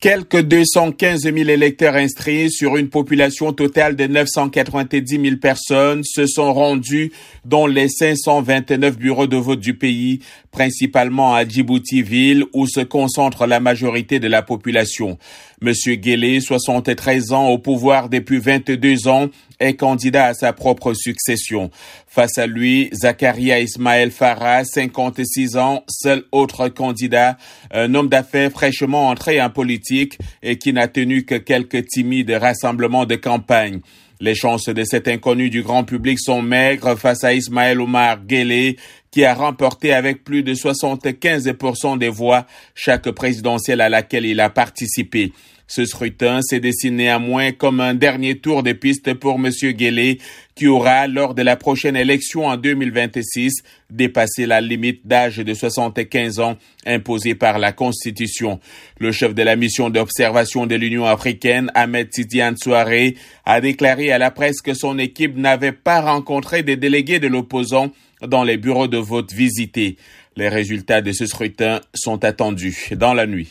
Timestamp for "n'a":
30.72-30.88